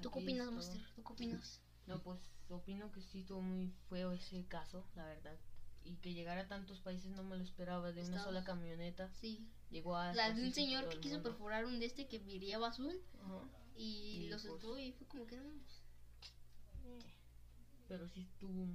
¿Tú 0.00 0.10
qué 0.10 0.18
opinas. 0.18 0.50
Master? 0.50 0.80
¿Tú 0.96 1.04
qué 1.04 1.12
opinas? 1.12 1.60
No, 1.86 2.00
pues 2.02 2.18
opino 2.48 2.92
que 2.92 3.00
sí 3.02 3.20
estuvo 3.20 3.40
muy 3.42 3.72
feo 3.88 4.12
ese 4.12 4.44
caso, 4.46 4.86
la 4.94 5.04
verdad. 5.06 5.36
Y 5.84 5.96
que 5.96 6.14
llegara 6.14 6.42
a 6.42 6.48
tantos 6.48 6.80
países 6.80 7.10
no 7.12 7.22
me 7.22 7.36
lo 7.36 7.42
esperaba. 7.44 7.92
De 7.92 8.02
una 8.02 8.22
sola 8.22 8.42
camioneta 8.44 9.08
Sí. 9.14 9.46
llegó 9.70 9.96
a. 9.96 10.12
La 10.14 10.32
de 10.32 10.42
un 10.42 10.52
señor 10.52 10.88
que 10.88 10.98
quiso 11.00 11.22
perforar 11.22 11.64
un 11.64 11.78
de 11.78 11.86
este 11.86 12.08
que 12.08 12.18
brillaba 12.18 12.68
azul 12.68 13.00
y, 13.76 14.24
Y, 14.24 14.28
lo 14.28 14.36
pues, 14.36 14.42
soltó 14.42 14.78
y 14.78 14.92
fue 14.92 15.06
como 15.06 15.26
que 15.26 15.36
no. 15.36 15.44
pues, 16.82 17.04
Pero 17.88 18.08
sí 18.08 18.22
estuvo 18.22 18.66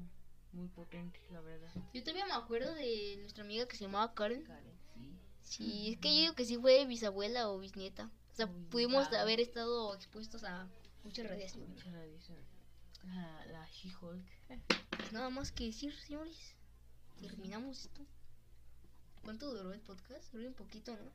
muy 0.54 0.68
potente, 0.70 1.20
la 1.32 1.42
verdad. 1.42 1.72
Yo 1.94 2.02
todavía 2.02 2.26
me 2.28 2.34
acuerdo 2.34 2.74
de 2.76 3.18
nuestra 3.20 3.44
amiga 3.44 3.68
que 3.68 3.76
se 3.76 3.86
llamaba 3.86 4.14
Karen. 4.14 4.44
Karen, 4.44 4.74
sí. 4.96 5.18
Sí, 5.44 5.90
es 5.94 5.98
que 6.00 6.14
yo 6.16 6.22
digo 6.22 6.36
que 6.36 6.46
sí 6.46 6.58
fue 6.58 6.86
bisabuela 6.86 7.50
o 7.50 7.60
bisnieta. 7.60 8.10
O 8.32 8.36
sea, 8.36 8.46
Uy, 8.46 8.66
pudimos 8.70 9.08
claro. 9.10 9.24
haber 9.24 9.42
estado 9.42 9.94
expuestos 9.94 10.44
a 10.46 10.70
mucha 11.04 11.24
radiación. 11.24 11.68
Mucha 11.70 11.92
radiación. 11.92 12.38
La, 13.04 13.46
la 13.52 13.68
She-Hulk. 13.68 14.26
Pues 14.98 15.12
nada 15.14 15.30
más 15.30 15.52
que 15.52 15.66
decir, 15.66 15.94
señores. 15.96 16.56
Terminamos 17.20 17.86
esto. 17.86 18.02
¿Cuánto 19.24 19.54
duró 19.54 19.74
el 19.74 19.82
podcast? 19.82 20.32
Duró 20.34 20.48
un 20.48 20.54
poquito, 20.54 20.92
¿no? 20.96 21.12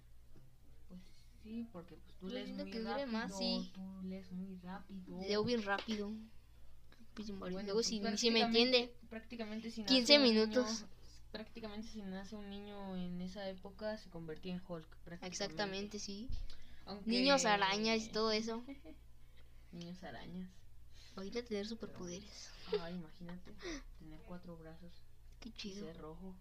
Pues 0.89 1.01
sí, 1.43 1.67
porque 1.73 1.97
pues 1.97 2.17
tú 2.19 2.29
Yo 2.29 2.35
lees 2.35 2.51
muy 2.51 2.71
que 2.71 2.83
rápido. 2.83 3.07
más, 3.09 3.37
sí. 3.37 3.71
Tú 3.75 4.03
lees 4.05 4.31
muy 4.33 4.57
rápido. 4.63 5.21
Leo 5.23 5.45
bien 5.45 5.63
rápido. 5.65 6.13
Pues, 7.15 7.29
Bueno, 7.39 7.57
Luego 7.63 7.75
pues, 7.75 7.87
si 7.87 7.99
ni 8.01 8.17
se 8.19 8.31
me 8.31 8.41
entiende. 8.43 8.95
Prácticamente 9.09 9.71
si 9.71 9.85
15 9.85 10.01
nace 10.01 10.17
un 10.19 10.23
minutos. 10.35 10.67
niño- 10.83 10.89
prácticamente 11.33 11.89
si 11.89 12.03
nace 12.03 12.37
un 12.37 12.49
niño 12.51 12.97
en 12.97 13.21
esa 13.21 13.49
época 13.49 13.97
se 13.99 14.09
convertía 14.11 14.55
en 14.55 14.63
Hulk. 14.67 14.87
Exactamente, 15.23 15.99
sí. 15.99 16.29
Aunque- 16.85 17.11
Niños 17.11 17.45
arañas 17.45 18.05
y 18.05 18.09
todo 18.11 18.31
eso. 18.33 18.63
Niños 19.73 20.03
arañas. 20.05 20.49
Ahorita 21.17 21.43
tener 21.43 21.67
superpoderes. 21.67 22.51
Ay, 22.83 22.95
imagínate. 22.95 23.53
Tener 23.99 24.21
cuatro 24.27 24.57
brazos. 24.57 24.93
Qué 25.41 25.49
Y 25.49 25.53
chido. 25.53 25.87
ser 25.87 25.97
rojo. 25.99 26.35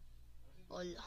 Hola. 0.68 1.04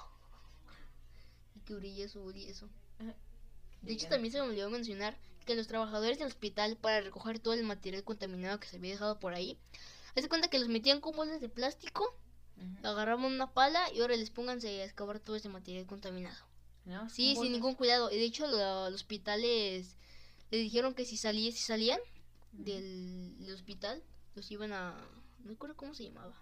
Y 1.54 1.60
que 1.60 1.74
brille 1.74 2.08
su 2.08 2.30
y 2.32 2.44
eso. 2.46 2.68
De 3.82 3.92
hecho, 3.92 4.08
también 4.08 4.32
se 4.32 4.40
me 4.40 4.48
olvidó 4.48 4.70
mencionar 4.70 5.16
que 5.46 5.54
los 5.54 5.66
trabajadores 5.68 6.18
del 6.18 6.26
hospital, 6.28 6.76
para 6.76 7.00
recoger 7.00 7.38
todo 7.38 7.54
el 7.54 7.62
material 7.64 8.02
contaminado 8.04 8.58
que 8.60 8.66
se 8.68 8.76
había 8.76 8.90
dejado 8.92 9.18
por 9.20 9.34
ahí, 9.34 9.56
hace 10.16 10.28
cuenta 10.28 10.48
que 10.48 10.58
los 10.58 10.68
metían 10.68 11.00
con 11.00 11.14
bolsas 11.16 11.40
de 11.40 11.48
plástico, 11.48 12.04
Ujú. 12.56 12.86
agarraban 12.86 13.24
una 13.24 13.52
pala 13.54 13.80
y 13.94 14.00
ahora 14.00 14.16
les 14.16 14.30
pónganse 14.30 14.68
a 14.80 14.84
excavar 14.84 15.20
todo 15.20 15.36
ese 15.36 15.48
material 15.48 15.86
contaminado. 15.86 16.36
¿No? 16.86 17.08
Sí, 17.08 17.28
sin 17.28 17.34
bolsas. 17.36 17.52
ningún 17.52 17.74
cuidado. 17.76 18.10
Y 18.10 18.16
de 18.16 18.24
hecho, 18.24 18.46
lo- 18.48 18.90
los 18.90 19.00
hospitales 19.02 19.96
le 20.50 20.58
dijeron 20.58 20.94
que 20.94 21.04
si, 21.04 21.16
salía, 21.16 21.52
si 21.52 21.58
salían 21.58 22.00
del, 22.52 23.27
del 23.38 23.54
hospital, 23.54 24.02
los 24.34 24.50
iban 24.50 24.72
a. 24.72 24.94
No 25.40 25.50
recuerdo 25.50 25.76
cómo 25.76 25.94
se 25.94 26.04
llamaba. 26.04 26.34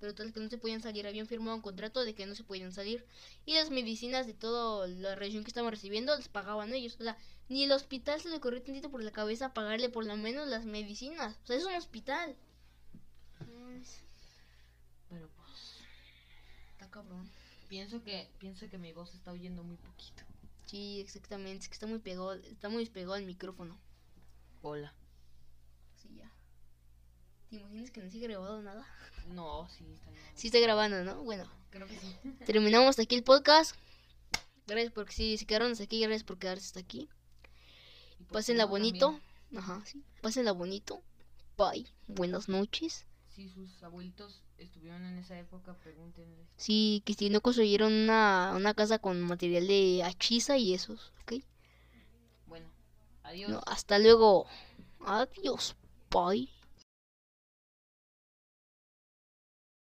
Pero 0.00 0.14
tal 0.16 0.32
que 0.32 0.40
no 0.40 0.48
se 0.48 0.58
podían 0.58 0.82
salir. 0.82 1.06
Habían 1.06 1.28
firmado 1.28 1.54
un 1.54 1.62
contrato 1.62 2.04
de 2.04 2.14
que 2.14 2.26
no 2.26 2.34
se 2.34 2.42
podían 2.42 2.72
salir. 2.72 3.06
Y 3.46 3.54
las 3.54 3.70
medicinas 3.70 4.26
de 4.26 4.34
toda 4.34 4.88
la 4.88 5.14
región 5.14 5.44
que 5.44 5.50
estaban 5.50 5.70
recibiendo 5.70 6.16
les 6.16 6.28
pagaban 6.28 6.74
ellos. 6.74 6.96
O 6.98 7.04
sea, 7.04 7.16
ni 7.48 7.62
el 7.64 7.72
hospital 7.72 8.20
se 8.20 8.28
le 8.28 8.40
corrió 8.40 8.60
tantito 8.62 8.90
por 8.90 9.02
la 9.02 9.12
cabeza 9.12 9.54
pagarle 9.54 9.88
por 9.90 10.04
lo 10.04 10.16
menos 10.16 10.48
las 10.48 10.64
medicinas. 10.64 11.36
O 11.44 11.46
sea, 11.46 11.56
es 11.56 11.64
un 11.64 11.74
hospital. 11.74 12.34
Mm, 13.40 13.80
Pero 15.08 15.28
pues. 15.36 15.76
Está 16.72 16.90
cabrón. 16.90 17.30
Pienso 17.68 18.02
que, 18.02 18.28
pienso 18.38 18.68
que 18.68 18.78
mi 18.78 18.92
voz 18.92 19.14
está 19.14 19.30
oyendo 19.30 19.62
muy 19.62 19.76
poquito. 19.76 20.24
Sí, 20.66 21.00
exactamente. 21.00 21.62
Es 21.62 21.68
que 21.68 21.74
está 21.74 21.86
muy 21.86 22.00
pegado, 22.00 22.32
está 22.32 22.68
muy 22.68 22.80
despegado 22.80 23.14
el 23.14 23.24
micrófono. 23.24 23.78
Hola. 24.62 24.92
¿Te 27.52 27.58
imaginas 27.58 27.90
que 27.90 28.00
no 28.00 28.06
ha 28.06 28.18
grabado 28.18 28.62
nada? 28.62 28.86
No, 29.28 29.68
sí, 29.68 29.84
está. 29.92 30.10
Sí 30.34 30.46
está 30.46 30.58
grabando, 30.58 31.04
¿no? 31.04 31.22
Bueno, 31.22 31.44
Creo 31.68 31.86
que 31.86 31.98
sí. 31.98 32.16
terminamos 32.46 32.88
hasta 32.88 33.02
aquí 33.02 33.14
el 33.14 33.24
podcast. 33.24 33.76
Gracias 34.66 34.90
por 34.90 35.12
si 35.12 35.36
se 35.36 35.44
quedaron 35.44 35.72
hasta 35.72 35.84
aquí, 35.84 36.00
gracias 36.00 36.24
por 36.24 36.38
quedarse 36.38 36.64
hasta 36.64 36.80
aquí. 36.80 37.10
Por 38.20 38.28
Pásenla 38.28 38.64
bonito. 38.64 39.20
también, 39.50 39.58
Ajá, 39.58 39.82
sí. 39.84 40.02
Pásenla 40.22 40.52
bonito. 40.52 41.02
Bye. 41.58 41.86
Buenas 42.06 42.48
noches. 42.48 43.04
Si 43.28 43.50
sus 43.50 43.82
abuelitos 43.82 44.42
estuvieron 44.56 45.04
en 45.04 45.18
esa 45.18 45.38
época, 45.38 45.74
pregúntenles. 45.74 46.48
Sí, 46.56 47.02
que 47.04 47.12
si 47.12 47.28
no 47.28 47.42
construyeron 47.42 47.92
una, 47.92 48.54
una 48.56 48.72
casa 48.72 48.98
con 48.98 49.20
material 49.20 49.66
de 49.66 50.02
hachiza 50.04 50.56
y 50.56 50.72
esos, 50.72 51.12
¿ok? 51.20 51.34
Bueno, 52.46 52.70
adiós. 53.24 53.50
No, 53.50 53.60
hasta 53.66 53.98
luego. 53.98 54.46
Adiós. 55.00 55.76
Bye. 56.10 56.48